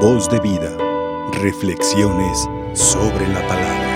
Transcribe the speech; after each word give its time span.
Voz 0.00 0.28
de 0.28 0.38
vida. 0.40 0.76
Reflexiones 1.40 2.46
sobre 2.74 3.26
la 3.28 3.40
palabra. 3.48 3.86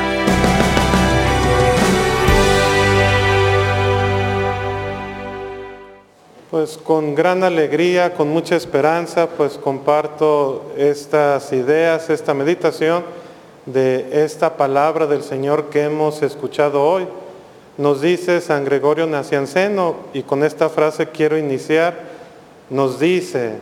Pues 6.51 6.78
con 6.78 7.15
gran 7.15 7.44
alegría, 7.44 8.15
con 8.15 8.31
mucha 8.31 8.56
esperanza, 8.56 9.28
pues 9.28 9.58
comparto 9.58 10.72
estas 10.78 11.53
ideas, 11.53 12.08
esta 12.08 12.32
meditación 12.32 13.04
de 13.67 14.24
esta 14.24 14.56
palabra 14.56 15.06
del 15.06 15.22
Señor 15.22 15.69
que 15.69 15.82
hemos 15.82 16.23
escuchado 16.23 16.82
hoy. 16.82 17.06
Nos 17.77 18.01
dice 18.01 18.41
San 18.41 18.64
Gregorio 18.64 19.06
Nacianceno, 19.06 19.96
y 20.14 20.23
con 20.23 20.45
esta 20.45 20.70
frase 20.70 21.09
quiero 21.09 21.37
iniciar, 21.37 21.95
nos 22.70 22.98
dice, 22.98 23.59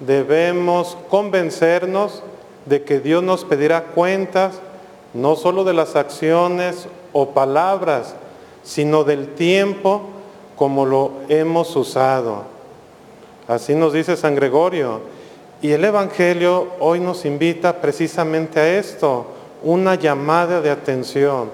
debemos 0.00 0.96
convencernos 1.08 2.22
de 2.66 2.82
que 2.82 3.00
Dios 3.00 3.22
nos 3.22 3.44
pedirá 3.44 3.84
cuentas 3.84 4.60
no 5.14 5.36
solo 5.36 5.64
de 5.64 5.74
las 5.74 5.96
acciones 5.96 6.86
o 7.12 7.30
palabras, 7.30 8.14
sino 8.62 9.04
del 9.04 9.34
tiempo 9.34 10.02
como 10.56 10.84
lo 10.84 11.12
hemos 11.28 11.74
usado. 11.76 12.44
Así 13.46 13.74
nos 13.74 13.92
dice 13.92 14.16
San 14.16 14.34
Gregorio. 14.34 15.00
Y 15.62 15.72
el 15.72 15.84
Evangelio 15.84 16.68
hoy 16.78 17.00
nos 17.00 17.24
invita 17.24 17.80
precisamente 17.80 18.60
a 18.60 18.78
esto, 18.78 19.26
una 19.62 19.94
llamada 19.94 20.60
de 20.60 20.70
atención. 20.70 21.50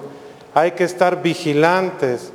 Hay 0.53 0.71
que 0.71 0.83
estar 0.83 1.23
vigilantes, 1.23 2.31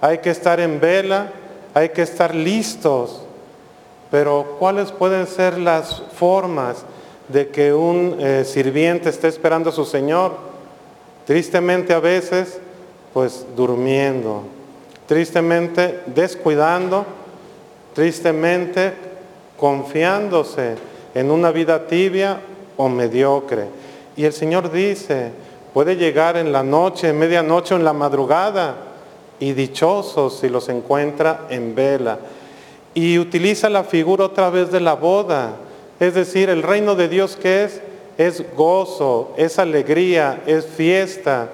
hay 0.00 0.18
que 0.18 0.30
estar 0.30 0.60
en 0.60 0.80
vela, 0.80 1.32
hay 1.74 1.90
que 1.90 2.02
estar 2.02 2.34
listos. 2.34 3.22
Pero 4.10 4.56
¿cuáles 4.58 4.90
pueden 4.90 5.26
ser 5.26 5.58
las 5.58 6.02
formas 6.14 6.84
de 7.28 7.48
que 7.48 7.72
un 7.72 8.16
eh, 8.18 8.44
sirviente 8.44 9.08
esté 9.08 9.28
esperando 9.28 9.70
a 9.70 9.72
su 9.72 9.84
Señor? 9.84 10.32
Tristemente 11.26 11.92
a 11.92 12.00
veces, 12.00 12.58
pues 13.14 13.46
durmiendo, 13.56 14.42
tristemente 15.06 16.00
descuidando, 16.06 17.04
tristemente 17.94 18.92
confiándose 19.56 20.74
en 21.14 21.30
una 21.30 21.50
vida 21.52 21.86
tibia 21.86 22.40
o 22.76 22.88
mediocre. 22.88 23.66
Y 24.16 24.24
el 24.24 24.32
Señor 24.32 24.72
dice, 24.72 25.30
puede 25.72 25.96
llegar 25.96 26.36
en 26.36 26.52
la 26.52 26.62
noche, 26.62 27.10
en 27.10 27.18
medianoche 27.18 27.74
o 27.74 27.76
en 27.76 27.84
la 27.84 27.92
madrugada, 27.92 28.74
y 29.38 29.52
dichosos 29.52 30.38
si 30.38 30.48
los 30.48 30.68
encuentra 30.68 31.46
en 31.48 31.74
vela. 31.74 32.18
Y 32.94 33.18
utiliza 33.18 33.68
la 33.68 33.84
figura 33.84 34.24
otra 34.24 34.50
vez 34.50 34.70
de 34.72 34.80
la 34.80 34.94
boda, 34.94 35.56
es 36.00 36.14
decir, 36.14 36.48
el 36.50 36.62
reino 36.62 36.94
de 36.94 37.08
Dios 37.08 37.36
que 37.36 37.64
es, 37.64 37.80
es 38.18 38.44
gozo, 38.56 39.32
es 39.36 39.58
alegría, 39.58 40.42
es 40.46 40.66
fiesta, 40.66 41.48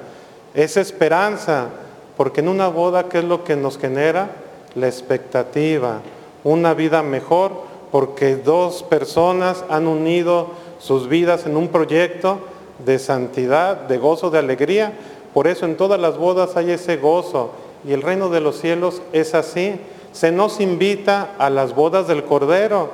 es 0.55 0.77
esperanza, 0.77 1.69
porque 2.17 2.41
en 2.41 2.49
una 2.49 2.69
boda, 2.69 3.09
¿qué 3.09 3.19
es 3.19 3.25
lo 3.25 3.45
que 3.45 3.57
nos 3.57 3.79
genera? 3.79 4.31
La 4.75 4.87
expectativa, 4.87 6.01
una 6.45 6.75
vida 6.75 7.03
mejor, 7.03 7.53
porque 7.91 8.37
dos 8.37 8.83
personas 8.83 9.65
han 9.69 9.87
unido 9.87 10.49
sus 10.79 11.09
vidas 11.09 11.47
en 11.47 11.57
un 11.57 11.69
proyecto 11.69 12.39
de 12.85 12.99
santidad, 12.99 13.77
de 13.77 13.99
gozo, 13.99 14.31
de 14.31 14.39
alegría. 14.39 14.93
Por 15.33 15.47
eso 15.47 15.67
en 15.67 15.77
todas 15.77 16.01
las 16.01 16.17
bodas 16.17 16.57
hay 16.57 16.71
ese 16.71 16.97
gozo 16.97 17.51
y 17.87 17.93
el 17.93 18.03
reino 18.03 18.29
de 18.29 18.41
los 18.41 18.61
cielos 18.61 19.03
es 19.13 19.35
así. 19.35 19.79
Se 20.17 20.33
nos 20.33 20.61
invita 20.61 21.33
a 21.37 21.51
las 21.51 21.75
bodas 21.75 22.09
del 22.09 22.25
Cordero. 22.25 22.89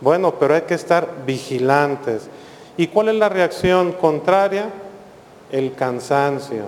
Bueno, 0.00 0.34
pero 0.38 0.54
hay 0.54 0.60
que 0.60 0.74
estar 0.74 1.08
vigilantes. 1.26 2.28
¿Y 2.76 2.86
cuál 2.86 3.08
es 3.08 3.16
la 3.16 3.28
reacción 3.28 3.90
contraria? 3.90 4.70
El 5.50 5.74
cansancio, 5.74 6.66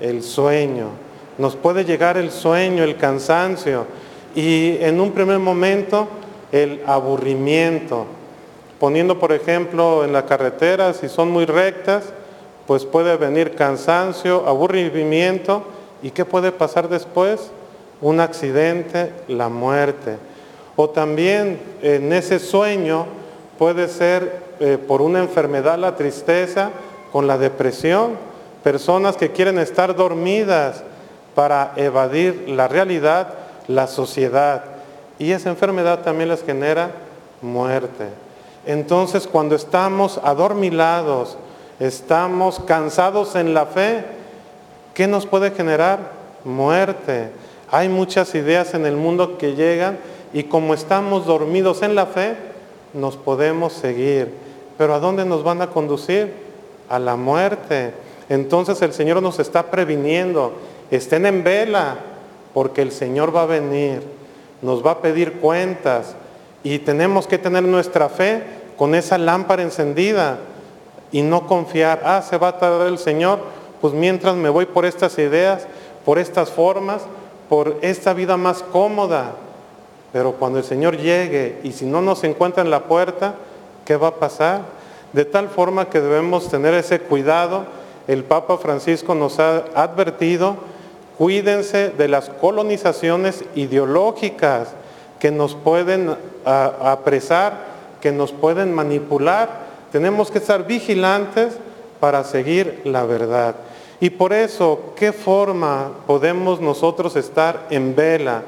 el 0.00 0.22
sueño. 0.22 0.86
Nos 1.36 1.54
puede 1.54 1.84
llegar 1.84 2.16
el 2.16 2.30
sueño, 2.30 2.82
el 2.82 2.96
cansancio 2.96 3.84
y 4.34 4.78
en 4.80 5.02
un 5.02 5.12
primer 5.12 5.38
momento 5.38 6.08
el 6.50 6.80
aburrimiento. 6.86 8.06
Poniendo, 8.80 9.18
por 9.18 9.32
ejemplo, 9.32 10.02
en 10.02 10.14
la 10.14 10.24
carretera, 10.24 10.94
si 10.94 11.10
son 11.10 11.30
muy 11.30 11.44
rectas, 11.44 12.04
pues 12.66 12.86
puede 12.86 13.14
venir 13.18 13.54
cansancio, 13.54 14.46
aburrimiento. 14.46 15.62
¿Y 16.02 16.10
qué 16.10 16.24
puede 16.24 16.52
pasar 16.52 16.88
después? 16.88 17.50
Un 18.00 18.20
accidente, 18.20 19.12
la 19.28 19.48
muerte. 19.48 20.18
O 20.76 20.90
también 20.90 21.58
en 21.82 22.12
ese 22.12 22.38
sueño 22.38 23.06
puede 23.58 23.88
ser 23.88 24.42
eh, 24.60 24.78
por 24.78 25.02
una 25.02 25.20
enfermedad 25.20 25.78
la 25.78 25.96
tristeza 25.96 26.70
con 27.12 27.26
la 27.26 27.38
depresión. 27.38 28.12
Personas 28.62 29.16
que 29.16 29.32
quieren 29.32 29.58
estar 29.58 29.94
dormidas 29.96 30.82
para 31.34 31.72
evadir 31.76 32.44
la 32.48 32.68
realidad, 32.68 33.28
la 33.68 33.86
sociedad. 33.86 34.64
Y 35.18 35.32
esa 35.32 35.50
enfermedad 35.50 36.00
también 36.00 36.28
les 36.28 36.44
genera 36.44 36.90
muerte. 37.40 38.08
Entonces 38.66 39.26
cuando 39.26 39.54
estamos 39.54 40.18
adormilados, 40.22 41.38
estamos 41.78 42.60
cansados 42.60 43.36
en 43.36 43.54
la 43.54 43.66
fe, 43.66 44.04
¿qué 44.94 45.06
nos 45.06 45.26
puede 45.26 45.52
generar? 45.52 46.00
Muerte. 46.44 47.30
Hay 47.70 47.88
muchas 47.88 48.34
ideas 48.34 48.74
en 48.74 48.86
el 48.86 48.96
mundo 48.96 49.38
que 49.38 49.54
llegan 49.54 49.98
y 50.32 50.44
como 50.44 50.74
estamos 50.74 51.26
dormidos 51.26 51.82
en 51.82 51.94
la 51.94 52.06
fe, 52.06 52.36
nos 52.94 53.16
podemos 53.16 53.72
seguir. 53.72 54.32
Pero 54.78 54.94
¿a 54.94 55.00
dónde 55.00 55.24
nos 55.24 55.42
van 55.42 55.62
a 55.62 55.70
conducir? 55.70 56.32
A 56.88 56.98
la 56.98 57.16
muerte. 57.16 57.92
Entonces 58.28 58.80
el 58.82 58.92
Señor 58.92 59.22
nos 59.22 59.38
está 59.38 59.70
previniendo. 59.70 60.52
Estén 60.90 61.26
en 61.26 61.42
vela, 61.42 61.96
porque 62.56 62.80
el 62.80 62.90
Señor 62.90 63.36
va 63.36 63.42
a 63.42 63.46
venir, 63.46 64.00
nos 64.62 64.84
va 64.84 64.92
a 64.92 65.02
pedir 65.02 65.34
cuentas 65.34 66.14
y 66.62 66.78
tenemos 66.78 67.26
que 67.26 67.36
tener 67.36 67.62
nuestra 67.62 68.08
fe 68.08 68.42
con 68.78 68.94
esa 68.94 69.18
lámpara 69.18 69.62
encendida 69.62 70.38
y 71.12 71.20
no 71.20 71.46
confiar, 71.46 72.00
ah, 72.04 72.22
se 72.22 72.38
va 72.38 72.48
a 72.48 72.58
tardar 72.58 72.86
el 72.86 72.96
Señor, 72.96 73.40
pues 73.82 73.92
mientras 73.92 74.36
me 74.36 74.48
voy 74.48 74.64
por 74.64 74.86
estas 74.86 75.18
ideas, 75.18 75.66
por 76.04 76.18
estas 76.18 76.50
formas, 76.50 77.02
por 77.48 77.78
esta 77.82 78.12
vida 78.14 78.36
más 78.36 78.62
cómoda. 78.62 79.32
Pero 80.12 80.32
cuando 80.32 80.58
el 80.58 80.64
Señor 80.64 80.96
llegue 80.96 81.60
y 81.62 81.72
si 81.72 81.84
no 81.84 82.00
nos 82.00 82.24
encuentra 82.24 82.62
en 82.62 82.70
la 82.70 82.84
puerta, 82.84 83.34
¿qué 83.84 83.96
va 83.96 84.08
a 84.08 84.14
pasar? 84.14 84.62
De 85.12 85.24
tal 85.24 85.48
forma 85.48 85.88
que 85.88 86.00
debemos 86.00 86.48
tener 86.48 86.74
ese 86.74 87.00
cuidado. 87.00 87.64
El 88.08 88.24
Papa 88.24 88.56
Francisco 88.58 89.14
nos 89.14 89.38
ha 89.40 89.64
advertido, 89.74 90.56
cuídense 91.18 91.90
de 91.90 92.08
las 92.08 92.28
colonizaciones 92.28 93.44
ideológicas 93.54 94.68
que 95.18 95.30
nos 95.30 95.54
pueden 95.54 96.16
apresar 96.44 97.76
que 98.00 98.12
nos 98.12 98.32
pueden 98.32 98.72
manipular. 98.72 99.66
Tenemos 99.90 100.30
que 100.30 100.38
estar 100.38 100.66
vigilantes 100.66 101.54
para 101.98 102.22
seguir 102.22 102.82
la 102.84 103.04
verdad. 103.04 103.56
Y 104.00 104.10
por 104.10 104.32
eso, 104.32 104.92
¿qué 104.94 105.12
forma 105.12 105.90
podemos 106.06 106.60
nosotros 106.60 107.16
estar 107.16 107.66
en 107.70 107.96
vela, 107.96 108.42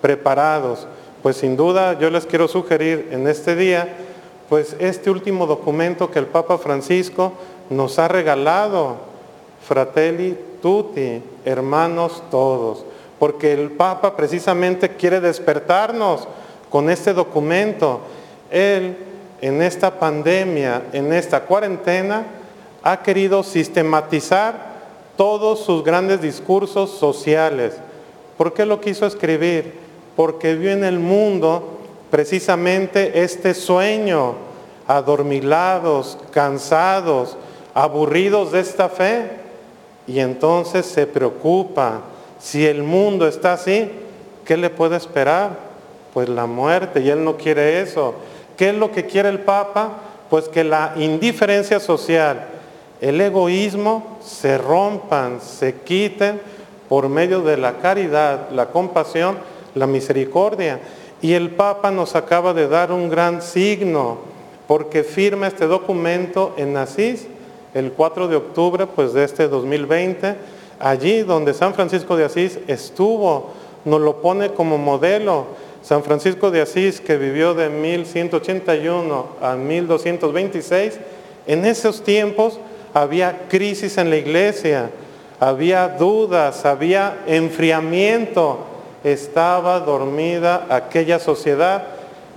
preparados? 0.00 0.86
Pues 1.22 1.36
sin 1.36 1.56
duda 1.56 1.98
yo 1.98 2.08
les 2.10 2.24
quiero 2.24 2.48
sugerir 2.48 3.08
en 3.10 3.28
este 3.28 3.54
día, 3.54 3.88
pues 4.48 4.76
este 4.78 5.10
último 5.10 5.46
documento 5.46 6.10
que 6.10 6.18
el 6.18 6.26
Papa 6.26 6.56
Francisco 6.58 7.32
nos 7.68 7.98
ha 7.98 8.08
regalado, 8.08 8.96
Fratelli 9.66 10.38
Tutti, 10.62 11.22
hermanos 11.44 12.22
todos, 12.30 12.84
porque 13.18 13.52
el 13.52 13.70
Papa 13.72 14.16
precisamente 14.16 14.90
quiere 14.96 15.20
despertarnos 15.20 16.28
con 16.70 16.88
este 16.88 17.12
documento 17.12 18.00
él 18.50 18.96
en 19.40 19.60
esta 19.60 19.98
pandemia, 19.98 20.84
en 20.92 21.12
esta 21.12 21.40
cuarentena, 21.40 22.24
ha 22.82 23.02
querido 23.02 23.42
sistematizar 23.42 24.73
todos 25.16 25.60
sus 25.60 25.84
grandes 25.84 26.20
discursos 26.20 26.90
sociales. 26.90 27.74
¿Por 28.36 28.52
qué 28.52 28.66
lo 28.66 28.80
quiso 28.80 29.06
escribir? 29.06 29.74
Porque 30.16 30.54
vio 30.54 30.72
en 30.72 30.84
el 30.84 30.98
mundo 30.98 31.78
precisamente 32.10 33.22
este 33.22 33.54
sueño, 33.54 34.34
adormilados, 34.86 36.18
cansados, 36.30 37.36
aburridos 37.74 38.52
de 38.52 38.60
esta 38.60 38.88
fe. 38.88 39.30
Y 40.06 40.20
entonces 40.20 40.86
se 40.86 41.06
preocupa, 41.06 42.02
si 42.38 42.66
el 42.66 42.82
mundo 42.82 43.26
está 43.26 43.54
así, 43.54 43.90
¿qué 44.44 44.56
le 44.56 44.70
puede 44.70 44.96
esperar? 44.96 45.58
Pues 46.12 46.28
la 46.28 46.46
muerte, 46.46 47.00
y 47.00 47.08
él 47.08 47.24
no 47.24 47.36
quiere 47.36 47.80
eso. 47.80 48.14
¿Qué 48.56 48.68
es 48.68 48.74
lo 48.74 48.92
que 48.92 49.06
quiere 49.06 49.28
el 49.28 49.40
Papa? 49.40 49.94
Pues 50.30 50.48
que 50.48 50.62
la 50.62 50.92
indiferencia 50.96 51.80
social, 51.80 52.46
el 53.04 53.20
egoísmo 53.20 54.16
se 54.24 54.56
rompan, 54.56 55.38
se 55.42 55.74
quiten 55.74 56.40
por 56.88 57.10
medio 57.10 57.42
de 57.42 57.58
la 57.58 57.74
caridad, 57.74 58.48
la 58.50 58.70
compasión, 58.70 59.36
la 59.74 59.86
misericordia. 59.86 60.80
Y 61.20 61.34
el 61.34 61.50
Papa 61.50 61.90
nos 61.90 62.16
acaba 62.16 62.54
de 62.54 62.66
dar 62.66 62.92
un 62.92 63.10
gran 63.10 63.42
signo 63.42 64.20
porque 64.66 65.02
firma 65.02 65.48
este 65.48 65.66
documento 65.66 66.54
en 66.56 66.78
Asís 66.78 67.26
el 67.74 67.92
4 67.92 68.26
de 68.26 68.36
octubre 68.36 68.86
pues, 68.86 69.12
de 69.12 69.24
este 69.24 69.48
2020, 69.48 70.36
allí 70.78 71.20
donde 71.24 71.52
San 71.52 71.74
Francisco 71.74 72.16
de 72.16 72.24
Asís 72.24 72.58
estuvo, 72.68 73.50
nos 73.84 74.00
lo 74.00 74.22
pone 74.22 74.54
como 74.54 74.78
modelo. 74.78 75.44
San 75.82 76.02
Francisco 76.04 76.50
de 76.50 76.62
Asís, 76.62 77.02
que 77.02 77.18
vivió 77.18 77.52
de 77.52 77.68
1181 77.68 79.26
a 79.42 79.56
1226, 79.56 81.00
en 81.46 81.66
esos 81.66 82.02
tiempos 82.02 82.58
había 82.94 83.48
crisis 83.48 83.98
en 83.98 84.08
la 84.08 84.16
iglesia, 84.16 84.90
había 85.40 85.88
dudas, 85.88 86.64
había 86.64 87.18
enfriamiento, 87.26 88.60
estaba 89.02 89.80
dormida 89.80 90.66
aquella 90.70 91.18
sociedad. 91.18 91.84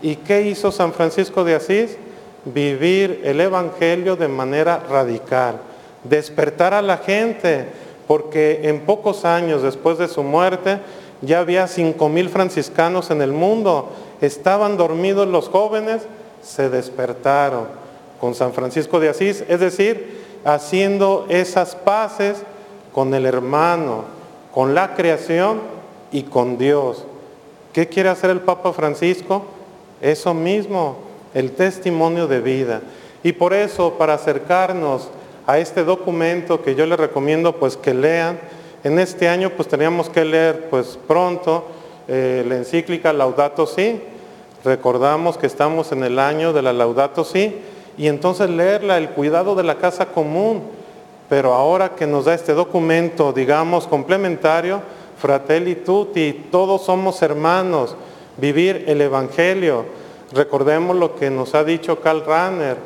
¿Y 0.01 0.15
qué 0.15 0.41
hizo 0.41 0.71
San 0.71 0.93
Francisco 0.93 1.43
de 1.43 1.55
Asís? 1.55 1.97
Vivir 2.43 3.21
el 3.23 3.39
Evangelio 3.39 4.15
de 4.15 4.27
manera 4.27 4.81
radical, 4.89 5.59
despertar 6.03 6.73
a 6.73 6.81
la 6.81 6.97
gente, 6.97 7.67
porque 8.07 8.61
en 8.63 8.81
pocos 8.81 9.25
años 9.25 9.61
después 9.61 9.97
de 9.97 10.07
su 10.07 10.23
muerte 10.23 10.79
ya 11.21 11.39
había 11.39 11.67
cinco 11.67 12.09
mil 12.09 12.29
franciscanos 12.29 13.11
en 13.11 13.21
el 13.21 13.31
mundo, 13.31 13.89
estaban 14.21 14.77
dormidos 14.77 15.27
los 15.27 15.49
jóvenes, 15.49 16.03
se 16.41 16.69
despertaron 16.69 17.65
con 18.19 18.33
San 18.33 18.53
Francisco 18.53 18.99
de 18.99 19.09
Asís, 19.09 19.43
es 19.47 19.59
decir, 19.59 20.16
haciendo 20.45 21.25
esas 21.29 21.75
paces 21.75 22.43
con 22.93 23.13
el 23.13 23.25
hermano, 23.25 24.05
con 24.53 24.73
la 24.73 24.95
creación 24.95 25.61
y 26.11 26.23
con 26.23 26.57
Dios. 26.57 27.05
¿Qué 27.73 27.87
quiere 27.87 28.09
hacer 28.09 28.29
el 28.29 28.41
Papa 28.41 28.73
Francisco? 28.73 29.45
Eso 30.01 30.33
mismo, 30.33 30.97
el 31.33 31.51
testimonio 31.51 32.27
de 32.27 32.41
vida. 32.41 32.81
Y 33.23 33.33
por 33.33 33.53
eso, 33.53 33.93
para 33.93 34.13
acercarnos 34.15 35.09
a 35.45 35.59
este 35.59 35.83
documento 35.83 36.63
que 36.63 36.75
yo 36.75 36.85
les 36.85 36.99
recomiendo 36.99 37.53
pues 37.57 37.77
que 37.77 37.93
lean, 37.93 38.39
en 38.83 38.99
este 38.99 39.27
año 39.27 39.51
pues 39.51 39.67
teníamos 39.67 40.09
que 40.09 40.25
leer 40.25 40.69
pues 40.69 40.97
pronto 41.07 41.65
eh, 42.07 42.43
la 42.47 42.55
encíclica 42.55 43.13
Laudato 43.13 43.67
Si. 43.67 44.01
Recordamos 44.63 45.37
que 45.37 45.47
estamos 45.47 45.91
en 45.91 46.03
el 46.03 46.19
año 46.19 46.51
de 46.53 46.61
la 46.61 46.73
Laudato 46.73 47.23
Si 47.23 47.55
y 47.97 48.07
entonces 48.07 48.49
leerla, 48.49 48.97
el 48.97 49.09
cuidado 49.09 49.55
de 49.55 49.63
la 49.63 49.75
casa 49.75 50.07
común. 50.07 50.61
Pero 51.29 51.53
ahora 51.53 51.95
que 51.95 52.07
nos 52.07 52.25
da 52.25 52.33
este 52.33 52.53
documento, 52.53 53.33
digamos, 53.33 53.87
complementario, 53.87 54.81
Fratelli 55.19 55.75
Tutti, 55.75 56.47
todos 56.51 56.83
somos 56.85 57.21
hermanos, 57.21 57.95
vivir 58.37 58.85
el 58.87 59.01
Evangelio. 59.01 59.85
Recordemos 60.31 60.95
lo 60.95 61.15
que 61.15 61.29
nos 61.29 61.55
ha 61.55 61.63
dicho 61.63 61.99
Karl 61.99 62.23
Rahner, 62.25 62.77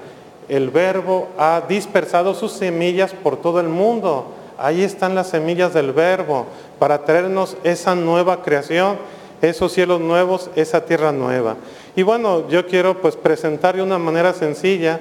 el 0.47 0.69
verbo 0.69 1.29
ha 1.37 1.61
dispersado 1.67 2.33
sus 2.33 2.51
semillas 2.51 3.13
por 3.13 3.37
todo 3.37 3.59
el 3.59 3.69
mundo. 3.69 4.33
Ahí 4.57 4.83
están 4.83 5.15
las 5.15 5.29
semillas 5.29 5.73
del 5.73 5.91
verbo 5.91 6.45
para 6.77 7.05
traernos 7.05 7.57
esa 7.63 7.95
nueva 7.95 8.41
creación, 8.43 8.97
esos 9.41 9.71
cielos 9.71 10.01
nuevos, 10.01 10.49
esa 10.55 10.83
tierra 10.85 11.11
nueva. 11.11 11.55
Y 11.95 12.03
bueno, 12.03 12.47
yo 12.47 12.65
quiero 12.67 13.01
pues 13.01 13.17
presentar 13.17 13.75
de 13.75 13.81
una 13.81 13.97
manera 13.97 14.33
sencilla 14.33 14.99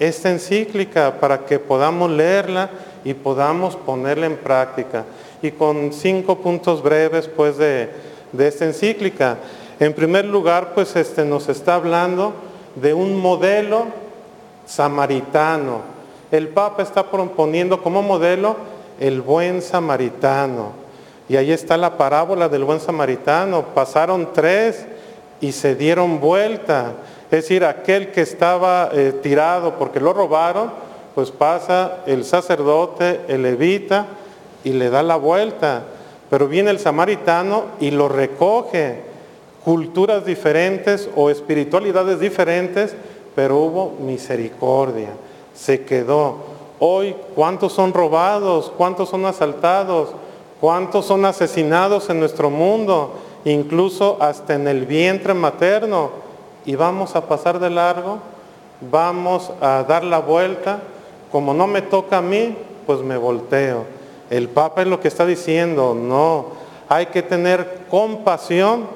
esta 0.00 0.30
encíclica 0.30 1.20
para 1.20 1.44
que 1.44 1.60
podamos 1.60 2.10
leerla 2.10 2.70
y 3.04 3.14
podamos 3.14 3.76
ponerla 3.76 4.26
en 4.26 4.36
práctica. 4.36 5.04
Y 5.40 5.52
con 5.52 5.92
cinco 5.92 6.38
puntos 6.38 6.82
breves 6.82 7.28
pues 7.28 7.56
de, 7.58 7.90
esta 8.36 8.64
encíclica. 8.64 9.36
En 9.78 9.92
primer 9.92 10.24
lugar, 10.24 10.72
pues 10.74 10.96
este, 10.96 11.24
nos 11.24 11.48
está 11.48 11.76
hablando 11.76 12.32
de 12.74 12.92
un 12.92 13.20
modelo 13.20 13.86
samaritano. 14.66 15.82
El 16.32 16.48
Papa 16.48 16.82
está 16.82 17.08
proponiendo 17.08 17.82
como 17.82 18.02
modelo 18.02 18.56
el 18.98 19.20
buen 19.20 19.62
samaritano. 19.62 20.72
Y 21.28 21.36
ahí 21.36 21.52
está 21.52 21.76
la 21.76 21.96
parábola 21.96 22.48
del 22.48 22.64
buen 22.64 22.80
samaritano. 22.80 23.66
Pasaron 23.74 24.32
tres 24.32 24.86
y 25.42 25.52
se 25.52 25.74
dieron 25.74 26.20
vuelta. 26.20 26.92
Es 27.24 27.42
decir, 27.42 27.64
aquel 27.66 28.12
que 28.12 28.22
estaba 28.22 28.88
eh, 28.92 29.12
tirado 29.22 29.74
porque 29.78 30.00
lo 30.00 30.14
robaron, 30.14 30.70
pues 31.14 31.30
pasa 31.30 31.98
el 32.06 32.24
sacerdote, 32.24 33.20
el 33.28 33.42
levita, 33.42 34.06
y 34.64 34.70
le 34.70 34.88
da 34.88 35.02
la 35.02 35.16
vuelta. 35.16 35.82
Pero 36.30 36.48
viene 36.48 36.70
el 36.70 36.78
samaritano 36.78 37.64
y 37.80 37.90
lo 37.90 38.08
recoge. 38.08 39.02
Culturas 39.64 40.24
diferentes 40.24 41.10
o 41.16 41.28
espiritualidades 41.28 42.20
diferentes, 42.20 42.94
pero 43.34 43.58
hubo 43.58 43.96
misericordia. 44.00 45.10
Se 45.54 45.84
quedó. 45.84 46.36
Hoy, 46.78 47.14
¿cuántos 47.34 47.72
son 47.72 47.92
robados? 47.92 48.72
¿Cuántos 48.76 49.08
son 49.08 49.26
asaltados? 49.26 50.10
¿Cuántos 50.60 51.06
son 51.06 51.24
asesinados 51.24 52.08
en 52.10 52.20
nuestro 52.20 52.48
mundo? 52.48 53.12
Incluso 53.44 54.18
hasta 54.20 54.54
en 54.54 54.68
el 54.68 54.86
vientre 54.86 55.34
materno, 55.34 56.10
y 56.64 56.76
vamos 56.76 57.16
a 57.16 57.26
pasar 57.26 57.58
de 57.58 57.70
largo, 57.70 58.18
vamos 58.90 59.50
a 59.60 59.84
dar 59.88 60.04
la 60.04 60.20
vuelta, 60.20 60.80
como 61.30 61.54
no 61.54 61.66
me 61.66 61.82
toca 61.82 62.18
a 62.18 62.22
mí, 62.22 62.56
pues 62.86 63.00
me 63.00 63.16
volteo. 63.16 63.84
El 64.30 64.48
Papa 64.48 64.82
es 64.82 64.88
lo 64.88 65.00
que 65.00 65.08
está 65.08 65.26
diciendo, 65.26 65.94
no, 65.94 66.46
hay 66.88 67.06
que 67.06 67.22
tener 67.22 67.84
compasión 67.90 68.86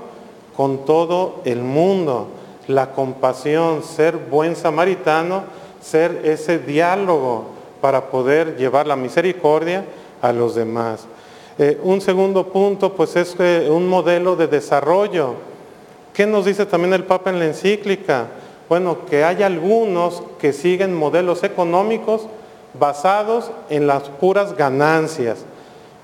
con 0.56 0.84
todo 0.84 1.40
el 1.44 1.60
mundo. 1.62 2.28
La 2.68 2.92
compasión, 2.92 3.82
ser 3.82 4.16
buen 4.16 4.56
samaritano, 4.56 5.44
ser 5.80 6.22
ese 6.24 6.58
diálogo 6.58 7.44
para 7.80 8.06
poder 8.06 8.56
llevar 8.56 8.86
la 8.86 8.96
misericordia 8.96 9.84
a 10.20 10.32
los 10.32 10.54
demás. 10.54 11.06
Eh, 11.58 11.80
un 11.82 12.02
segundo 12.02 12.48
punto, 12.48 12.92
pues 12.92 13.16
es 13.16 13.34
eh, 13.38 13.68
un 13.70 13.88
modelo 13.88 14.36
de 14.36 14.46
desarrollo. 14.46 15.34
¿Qué 16.12 16.26
nos 16.26 16.44
dice 16.44 16.66
también 16.66 16.92
el 16.92 17.04
Papa 17.04 17.30
en 17.30 17.38
la 17.38 17.46
encíclica? 17.46 18.26
Bueno, 18.68 19.06
que 19.06 19.24
hay 19.24 19.42
algunos 19.42 20.22
que 20.38 20.52
siguen 20.52 20.94
modelos 20.94 21.44
económicos 21.44 22.26
basados 22.78 23.50
en 23.70 23.86
las 23.86 24.02
puras 24.02 24.54
ganancias. 24.54 25.44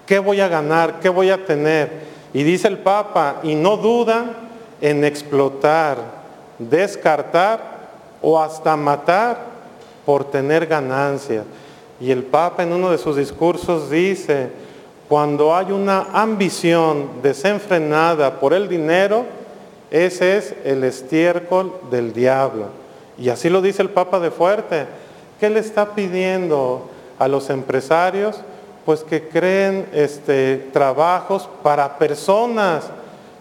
¿Qué 0.06 0.18
voy 0.18 0.40
a 0.40 0.48
ganar? 0.48 1.00
¿Qué 1.00 1.10
voy 1.10 1.28
a 1.28 1.44
tener? 1.44 1.90
Y 2.32 2.44
dice 2.44 2.68
el 2.68 2.78
Papa, 2.78 3.40
y 3.42 3.54
no 3.54 3.76
dudan 3.76 4.32
en 4.80 5.04
explotar, 5.04 5.98
descartar 6.58 7.60
o 8.22 8.40
hasta 8.40 8.74
matar 8.76 9.38
por 10.06 10.24
tener 10.24 10.66
ganancias. 10.66 11.44
Y 12.00 12.10
el 12.10 12.22
Papa 12.22 12.62
en 12.62 12.72
uno 12.72 12.90
de 12.90 12.98
sus 12.98 13.16
discursos 13.16 13.90
dice, 13.90 14.50
cuando 15.12 15.54
hay 15.54 15.70
una 15.70 16.06
ambición 16.14 17.20
desenfrenada 17.22 18.40
por 18.40 18.54
el 18.54 18.66
dinero, 18.66 19.26
ese 19.90 20.38
es 20.38 20.54
el 20.64 20.84
estiércol 20.84 21.70
del 21.90 22.14
diablo. 22.14 22.68
Y 23.18 23.28
así 23.28 23.50
lo 23.50 23.60
dice 23.60 23.82
el 23.82 23.90
Papa 23.90 24.20
de 24.20 24.30
fuerte. 24.30 24.86
¿Qué 25.38 25.50
le 25.50 25.60
está 25.60 25.94
pidiendo 25.94 26.88
a 27.18 27.28
los 27.28 27.50
empresarios? 27.50 28.40
Pues 28.86 29.04
que 29.04 29.28
creen 29.28 29.86
este, 29.92 30.70
trabajos 30.72 31.46
para 31.62 31.98
personas, 31.98 32.84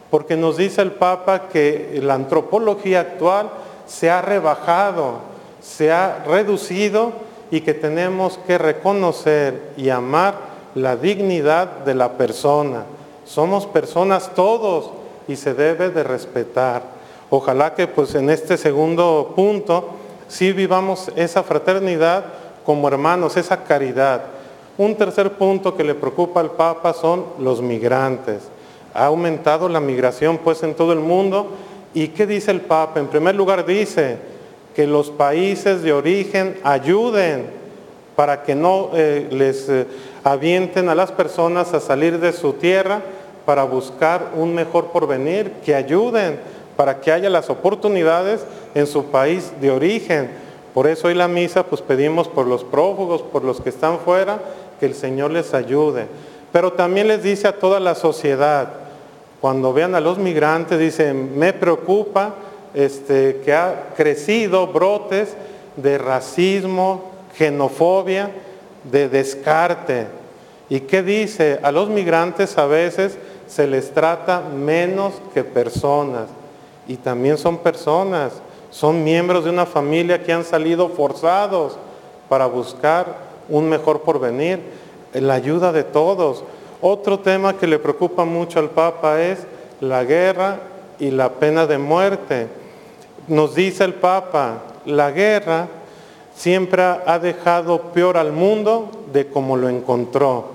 porque 0.10 0.36
nos 0.36 0.58
dice 0.58 0.82
el 0.82 0.92
Papa 0.92 1.48
que 1.48 2.02
la 2.04 2.16
antropología 2.16 3.00
actual 3.00 3.50
se 3.88 4.10
ha 4.10 4.22
rebajado, 4.22 5.20
se 5.62 5.90
ha 5.90 6.22
reducido 6.28 7.14
y 7.50 7.62
que 7.62 7.74
tenemos 7.74 8.38
que 8.46 8.58
reconocer 8.58 9.72
y 9.78 9.88
amar 9.88 10.51
la 10.76 10.96
dignidad 10.96 11.68
de 11.86 11.96
la 11.96 12.14
persona. 12.14 12.84
Somos 13.26 13.66
personas 13.66 14.34
todos 14.36 14.92
y 15.28 15.36
se 15.36 15.54
debe 15.54 15.90
de 15.90 16.04
respetar. 16.04 16.84
Ojalá 17.30 17.74
que 17.76 17.88
pues 17.88 18.16
en 18.16 18.30
este 18.30 18.58
segundo 18.58 19.34
punto 19.36 19.90
sí 20.28 20.52
vivamos 20.52 21.12
esa 21.16 21.44
fraternidad 21.44 22.26
como 22.66 22.88
hermanos, 22.88 23.38
esa 23.38 23.64
caridad. 23.64 24.24
Un 24.78 24.96
tercer 24.96 25.34
punto 25.34 25.76
que 25.76 25.84
le 25.84 25.96
preocupa 25.96 26.40
al 26.40 26.52
Papa 26.52 26.94
son 26.94 27.26
los 27.40 27.62
migrantes. 27.62 28.44
Ha 28.94 29.06
aumentado 29.06 29.70
la 29.70 29.80
migración 29.80 30.38
pues 30.38 30.64
en 30.64 30.74
todo 30.74 30.94
el 30.94 31.00
mundo. 31.00 31.48
¿Y 31.94 32.10
qué 32.10 32.26
dice 32.26 32.52
el 32.52 32.62
Papa? 32.62 33.00
En 33.00 33.08
primer 33.08 33.36
lugar 33.36 33.66
dice 33.66 34.18
que 34.76 34.88
los 34.88 35.10
países 35.10 35.84
de 35.84 35.94
origen 35.94 36.58
ayuden 36.64 37.46
para 38.16 38.44
que 38.44 38.56
no 38.56 38.90
eh, 38.94 39.28
les 39.32 39.68
eh, 39.70 39.86
avienten 40.24 40.90
a 40.90 40.96
las 40.96 41.12
personas 41.12 41.74
a 41.74 41.80
salir 41.80 42.20
de 42.20 42.34
su 42.34 42.54
tierra 42.54 43.02
para 43.46 43.64
buscar 43.64 44.32
un 44.36 44.54
mejor 44.54 44.88
porvenir, 44.88 45.52
que 45.66 45.76
ayuden 45.76 46.40
para 46.76 47.00
que 47.00 47.12
haya 47.12 47.30
las 47.30 47.50
oportunidades 47.50 48.46
en 48.74 48.88
su 48.88 49.06
país 49.06 49.52
de 49.62 49.72
origen. 49.72 50.32
Por 50.74 50.88
eso 50.88 51.08
hoy 51.08 51.14
la 51.14 51.28
misa 51.28 51.64
pues 51.64 51.82
pedimos 51.82 52.28
por 52.28 52.48
los 52.48 52.64
prófugos, 52.64 53.22
por 53.22 53.44
los 53.44 53.60
que 53.62 53.70
están 53.70 54.00
fuera, 54.00 54.40
que 54.80 54.86
el 54.86 54.96
Señor 54.96 55.32
les 55.32 55.54
ayude. 55.54 56.08
Pero 56.52 56.74
también 56.74 57.08
les 57.08 57.24
dice 57.24 57.48
a 57.48 57.60
toda 57.60 57.80
la 57.80 57.96
sociedad, 57.96 58.70
cuando 59.42 59.74
vean 59.74 59.96
a 59.96 60.00
los 60.00 60.18
migrantes, 60.18 60.80
dicen, 60.80 61.38
me 61.38 61.54
preocupa 61.54 62.36
este, 62.74 63.42
que 63.44 63.54
ha 63.54 63.90
crecido 63.96 64.68
brotes 64.68 65.36
de 65.76 65.98
racismo, 65.98 67.12
xenofobia, 67.38 68.32
de 68.84 69.10
descarte. 69.10 70.08
¿Y 70.70 70.82
qué 70.82 71.04
dice? 71.04 71.60
A 71.64 71.72
los 71.72 71.90
migrantes 71.90 72.58
a 72.58 72.66
veces 72.66 73.18
se 73.48 73.68
les 73.68 73.94
trata 73.94 74.42
menos 74.42 75.14
que 75.34 75.44
personas. 75.44 76.28
Y 76.88 76.96
también 76.96 77.38
son 77.38 77.58
personas, 77.58 78.34
son 78.70 79.04
miembros 79.04 79.44
de 79.44 79.50
una 79.50 79.66
familia 79.66 80.24
que 80.24 80.34
han 80.34 80.46
salido 80.46 80.90
forzados 80.90 81.78
para 82.30 82.46
buscar 82.46 83.32
un 83.50 83.68
mejor 83.68 84.02
porvenir, 84.02 84.62
la 85.14 85.34
ayuda 85.34 85.72
de 85.74 85.84
todos. 85.84 86.44
Otro 86.80 87.20
tema 87.20 87.58
que 87.58 87.68
le 87.68 87.78
preocupa 87.78 88.24
mucho 88.24 88.60
al 88.60 88.70
Papa 88.70 89.22
es 89.22 89.40
la 89.82 90.04
guerra 90.04 90.60
y 91.00 91.12
la 91.12 91.30
pena 91.34 91.68
de 91.68 91.78
muerte. 91.78 92.48
Nos 93.28 93.54
dice 93.56 93.84
el 93.84 93.94
Papa, 93.94 94.64
la 94.86 95.12
guerra 95.12 95.68
siempre 96.42 96.82
ha 96.82 97.20
dejado 97.20 97.94
peor 97.94 98.18
al 98.18 98.32
mundo 98.32 98.90
de 99.14 99.28
como 99.28 99.58
lo 99.58 99.70
encontró. 99.70 100.46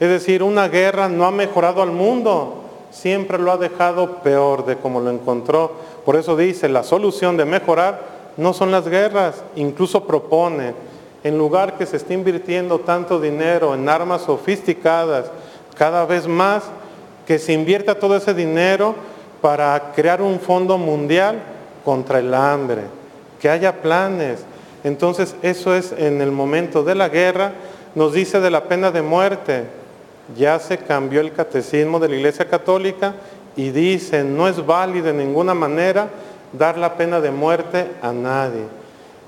Es 0.00 0.08
decir, 0.08 0.42
una 0.42 0.66
guerra 0.66 1.08
no 1.08 1.26
ha 1.26 1.30
mejorado 1.30 1.80
al 1.80 1.92
mundo, 1.92 2.64
siempre 2.90 3.38
lo 3.38 3.52
ha 3.52 3.56
dejado 3.56 4.16
peor 4.16 4.66
de 4.66 4.78
como 4.78 4.98
lo 4.98 5.10
encontró. 5.10 5.70
Por 6.04 6.16
eso 6.16 6.36
dice, 6.36 6.68
la 6.68 6.82
solución 6.82 7.36
de 7.36 7.44
mejorar 7.44 8.00
no 8.36 8.52
son 8.52 8.72
las 8.72 8.88
guerras, 8.88 9.44
incluso 9.54 10.08
propone, 10.08 10.74
en 11.22 11.38
lugar 11.38 11.78
que 11.78 11.86
se 11.86 11.98
esté 11.98 12.14
invirtiendo 12.14 12.80
tanto 12.80 13.20
dinero 13.20 13.76
en 13.76 13.88
armas 13.88 14.22
sofisticadas, 14.22 15.26
cada 15.76 16.04
vez 16.04 16.26
más, 16.26 16.64
que 17.28 17.38
se 17.38 17.52
invierta 17.52 17.94
todo 17.94 18.16
ese 18.16 18.34
dinero 18.34 18.96
para 19.40 19.92
crear 19.94 20.20
un 20.20 20.40
fondo 20.40 20.78
mundial 20.78 21.40
contra 21.84 22.18
el 22.18 22.34
hambre, 22.34 22.82
que 23.40 23.48
haya 23.48 23.80
planes. 23.80 24.46
Entonces 24.84 25.36
eso 25.42 25.74
es 25.74 25.92
en 25.92 26.20
el 26.20 26.32
momento 26.32 26.82
de 26.82 26.94
la 26.94 27.08
guerra, 27.08 27.52
nos 27.94 28.12
dice 28.12 28.40
de 28.40 28.50
la 28.50 28.64
pena 28.64 28.90
de 28.90 29.02
muerte. 29.02 29.64
Ya 30.36 30.58
se 30.58 30.78
cambió 30.78 31.20
el 31.20 31.32
catecismo 31.32 31.98
de 31.98 32.08
la 32.08 32.16
Iglesia 32.16 32.48
Católica 32.48 33.14
y 33.56 33.70
dice, 33.70 34.24
no 34.24 34.48
es 34.48 34.64
válido 34.64 35.06
de 35.06 35.12
ninguna 35.12 35.54
manera 35.54 36.08
dar 36.52 36.78
la 36.78 36.96
pena 36.96 37.20
de 37.20 37.30
muerte 37.30 37.86
a 38.02 38.12
nadie. 38.12 38.64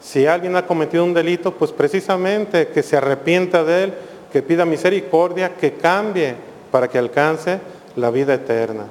Si 0.00 0.26
alguien 0.26 0.56
ha 0.56 0.66
cometido 0.66 1.04
un 1.04 1.14
delito, 1.14 1.52
pues 1.52 1.72
precisamente 1.72 2.68
que 2.68 2.82
se 2.82 2.96
arrepienta 2.96 3.64
de 3.64 3.84
él, 3.84 3.94
que 4.32 4.42
pida 4.42 4.64
misericordia, 4.64 5.54
que 5.56 5.74
cambie 5.74 6.34
para 6.70 6.88
que 6.88 6.98
alcance 6.98 7.58
la 7.96 8.10
vida 8.10 8.34
eterna. 8.34 8.84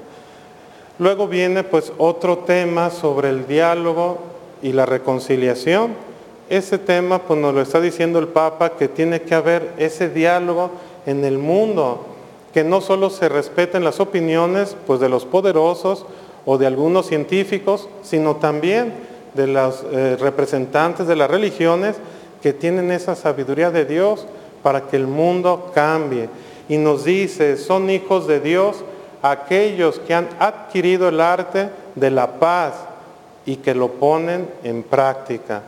Luego 1.00 1.28
viene 1.28 1.64
pues 1.64 1.92
otro 1.98 2.40
tema 2.40 2.90
sobre 2.90 3.30
el 3.30 3.46
diálogo 3.46 4.20
y 4.62 4.72
la 4.72 4.86
reconciliación. 4.86 5.94
Ese 6.50 6.78
tema 6.78 7.20
pues 7.20 7.40
nos 7.40 7.54
lo 7.54 7.62
está 7.62 7.80
diciendo 7.80 8.20
el 8.20 8.28
Papa 8.28 8.72
que 8.72 8.88
tiene 8.88 9.22
que 9.22 9.36
haber 9.36 9.74
ese 9.78 10.10
diálogo 10.10 10.72
en 11.06 11.24
el 11.24 11.38
mundo, 11.38 12.06
que 12.54 12.64
no 12.64 12.82
solo 12.82 13.10
se 13.10 13.30
respeten 13.30 13.84
las 13.84 14.00
opiniones 14.00 14.76
pues 14.86 15.00
de 15.00 15.10
los 15.10 15.26
poderosos 15.26 16.06
o 16.46 16.58
de 16.58 16.68
algunos 16.68 17.08
científicos, 17.08 17.88
sino 18.04 18.36
también 18.36 18.94
de 19.34 19.48
los 19.48 19.84
eh, 19.92 20.18
representantes 20.20 21.08
de 21.08 21.16
las 21.16 21.30
religiones 21.30 21.96
que 22.42 22.54
tienen 22.54 22.92
esa 22.92 23.16
sabiduría 23.16 23.72
de 23.72 23.86
Dios 23.86 24.28
para 24.62 24.82
que 24.82 24.98
el 24.98 25.08
mundo 25.08 25.72
cambie. 25.74 26.30
Y 26.70 26.78
nos 26.78 27.06
dice, 27.06 27.58
son 27.58 27.90
hijos 27.90 28.28
de 28.28 28.40
Dios 28.40 28.84
aquellos 29.22 30.00
que 30.00 30.14
han 30.14 30.28
adquirido 30.40 31.08
el 31.08 31.22
arte 31.22 31.70
de 31.96 32.12
la 32.12 32.40
paz 32.40 32.74
y 33.46 33.56
que 33.56 33.74
lo 33.74 33.94
ponen 33.94 34.48
en 34.64 34.84
práctica. 34.84 35.64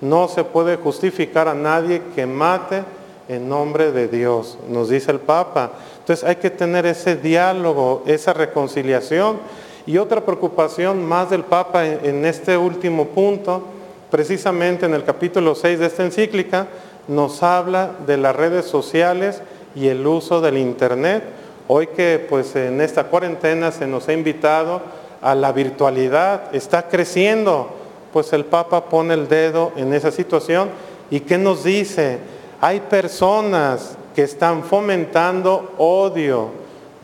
No 0.00 0.28
se 0.28 0.44
puede 0.44 0.76
justificar 0.76 1.48
a 1.48 1.54
nadie 1.54 2.02
que 2.14 2.26
mate 2.26 2.82
en 3.28 3.48
nombre 3.48 3.92
de 3.92 4.08
Dios, 4.08 4.58
nos 4.68 4.88
dice 4.88 5.10
el 5.10 5.20
Papa. 5.20 5.72
Entonces 5.98 6.24
hay 6.24 6.36
que 6.36 6.50
tener 6.50 6.86
ese 6.86 7.16
diálogo, 7.16 8.02
esa 8.06 8.32
reconciliación. 8.32 9.38
Y 9.86 9.98
otra 9.98 10.20
preocupación 10.20 11.04
más 11.04 11.30
del 11.30 11.44
Papa 11.44 11.86
en 11.86 12.24
este 12.24 12.56
último 12.56 13.06
punto, 13.06 13.62
precisamente 14.10 14.86
en 14.86 14.94
el 14.94 15.04
capítulo 15.04 15.54
6 15.54 15.78
de 15.78 15.86
esta 15.86 16.04
encíclica, 16.04 16.66
nos 17.08 17.42
habla 17.42 17.92
de 18.06 18.16
las 18.16 18.34
redes 18.34 18.66
sociales 18.66 19.42
y 19.74 19.88
el 19.88 20.06
uso 20.06 20.40
del 20.40 20.58
Internet 20.58 21.22
Hoy 21.68 21.88
que 21.88 22.24
pues 22.28 22.54
en 22.54 22.80
esta 22.80 23.04
cuarentena 23.04 23.72
se 23.72 23.88
nos 23.88 24.08
ha 24.08 24.12
invitado 24.12 24.82
a 25.20 25.34
la 25.34 25.50
virtualidad, 25.50 26.54
está 26.54 26.86
creciendo, 26.86 27.75
pues 28.16 28.32
el 28.32 28.46
Papa 28.46 28.86
pone 28.86 29.12
el 29.12 29.28
dedo 29.28 29.72
en 29.76 29.92
esa 29.92 30.10
situación 30.10 30.70
y 31.10 31.20
¿qué 31.20 31.36
nos 31.36 31.64
dice? 31.64 32.18
Hay 32.62 32.80
personas 32.80 33.98
que 34.14 34.22
están 34.22 34.64
fomentando 34.64 35.74
odio, 35.76 36.48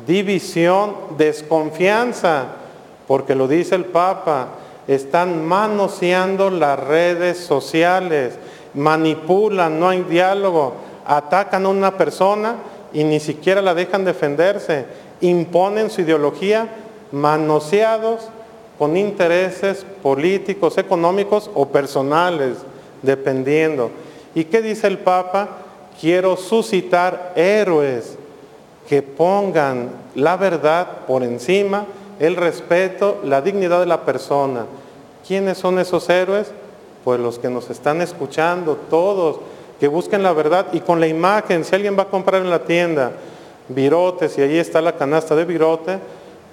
división, 0.07 0.95
desconfianza, 1.19 2.47
porque 3.07 3.35
lo 3.35 3.47
dice 3.47 3.75
el 3.75 3.85
Papa, 3.85 4.55
están 4.89 5.45
manoseando 5.45 6.49
las 6.49 6.81
redes 6.81 7.37
sociales, 7.37 8.39
manipulan, 8.73 9.79
no 9.79 9.91
hay 9.91 10.05
diálogo, 10.05 10.73
atacan 11.05 11.67
a 11.67 11.69
una 11.69 11.99
persona 11.99 12.55
y 12.95 13.05
ni 13.05 13.21
siquiera 13.21 13.61
la 13.61 13.75
dejan 13.75 14.07
defenderse, 14.07 14.87
imponen 15.21 15.91
su 15.91 16.01
ideología 16.01 16.69
manoseados 17.11 18.31
con 18.83 18.97
intereses 18.97 19.87
políticos, 20.03 20.77
económicos 20.77 21.49
o 21.55 21.69
personales, 21.69 22.57
dependiendo. 23.01 23.93
¿Y 24.35 24.43
qué 24.43 24.61
dice 24.61 24.89
el 24.89 24.99
Papa? 24.99 25.51
Quiero 26.01 26.37
suscitar 26.37 27.33
héroes 27.37 28.19
que 28.89 29.01
pongan 29.01 29.89
la 30.17 30.37
verdad 30.37 31.07
por 31.07 31.23
encima, 31.23 31.87
el 32.19 32.35
respeto, 32.35 33.21
la 33.23 33.41
dignidad 33.41 33.79
de 33.79 33.87
la 33.87 34.05
persona. 34.05 34.67
¿Quiénes 35.29 35.59
son 35.59 35.79
esos 35.79 36.11
héroes? 36.11 36.51
Pues 37.05 37.21
los 37.21 37.39
que 37.39 37.51
nos 37.51 37.71
están 37.71 38.01
escuchando, 38.01 38.77
todos 38.91 39.37
que 39.79 39.87
busquen 39.87 40.25
la 40.25 40.33
verdad 40.33 40.67
y 40.73 40.81
con 40.81 40.99
la 40.99 41.07
imagen, 41.07 41.65
si 41.65 41.73
alguien 41.77 41.97
va 41.97 42.03
a 42.03 42.09
comprar 42.09 42.43
en 42.43 42.51
la 42.51 42.65
tienda 42.65 43.13
virotes 43.69 44.37
y 44.39 44.43
ahí 44.43 44.59
está 44.59 44.81
la 44.81 44.97
canasta 44.97 45.37
de 45.37 45.45
virote, 45.45 46.01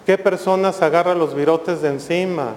¿qué 0.10 0.18
personas 0.18 0.82
agarran 0.82 1.20
los 1.20 1.36
virotes 1.36 1.84
de 1.84 1.90
encima? 1.90 2.54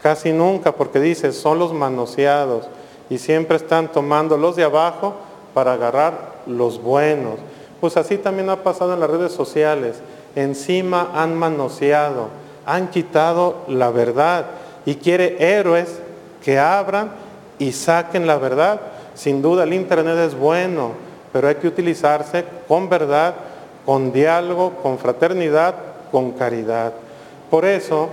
Casi 0.00 0.32
nunca, 0.32 0.70
porque 0.70 1.00
dice, 1.00 1.32
son 1.32 1.58
los 1.58 1.72
manoseados 1.72 2.68
y 3.10 3.18
siempre 3.18 3.56
están 3.56 3.90
tomando 3.90 4.36
los 4.36 4.54
de 4.54 4.62
abajo 4.62 5.16
para 5.52 5.72
agarrar 5.72 6.34
los 6.46 6.80
buenos. 6.80 7.40
Pues 7.80 7.96
así 7.96 8.18
también 8.18 8.50
ha 8.50 8.62
pasado 8.62 8.94
en 8.94 9.00
las 9.00 9.10
redes 9.10 9.32
sociales. 9.32 9.96
Encima 10.36 11.10
han 11.16 11.34
manoseado, 11.34 12.28
han 12.64 12.86
quitado 12.86 13.56
la 13.66 13.90
verdad 13.90 14.44
y 14.86 14.94
quiere 14.94 15.58
héroes 15.58 15.98
que 16.44 16.56
abran 16.56 17.10
y 17.58 17.72
saquen 17.72 18.28
la 18.28 18.38
verdad 18.38 18.80
sin 19.14 19.42
duda 19.42 19.64
el 19.64 19.72
Internet 19.72 20.18
es 20.18 20.38
bueno, 20.38 20.92
pero 21.32 21.48
hay 21.48 21.56
que 21.56 21.66
utilizarse 21.66 22.44
con 22.68 22.88
verdad, 22.88 23.34
con 23.84 24.12
diálogo, 24.12 24.74
con 24.84 24.98
fraternidad, 24.98 25.93
con 26.14 26.30
caridad. 26.30 26.92
Por 27.50 27.64
eso, 27.64 28.08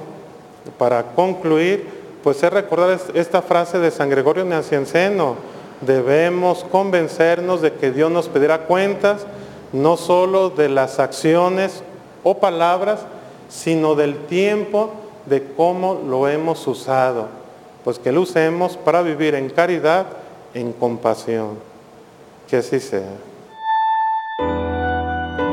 para 0.79 1.03
concluir, 1.13 1.87
pues 2.23 2.41
es 2.41 2.51
recordar 2.51 2.99
esta 3.13 3.43
frase 3.43 3.77
de 3.77 3.91
San 3.91 4.09
Gregorio 4.09 4.43
Nacianceno, 4.43 5.35
debemos 5.81 6.63
convencernos 6.63 7.61
de 7.61 7.73
que 7.73 7.91
Dios 7.91 8.09
nos 8.09 8.27
pedirá 8.27 8.61
cuentas, 8.65 9.27
no 9.71 9.97
solo 9.97 10.49
de 10.49 10.67
las 10.67 10.97
acciones 10.97 11.83
o 12.23 12.39
palabras, 12.39 13.01
sino 13.49 13.93
del 13.93 14.25
tiempo 14.25 14.89
de 15.27 15.53
cómo 15.55 16.01
lo 16.03 16.27
hemos 16.27 16.65
usado. 16.65 17.27
Pues 17.83 17.99
que 17.99 18.11
lo 18.11 18.21
usemos 18.21 18.77
para 18.77 19.03
vivir 19.03 19.35
en 19.35 19.47
caridad, 19.51 20.07
en 20.55 20.73
compasión. 20.73 21.59
Que 22.49 22.57
así 22.57 22.79
sea. 22.79 23.13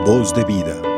Voz 0.06 0.32
de 0.32 0.44
vida. 0.44 0.97